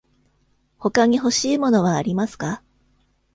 [0.79, 2.63] ほかに欲しい物はありますか。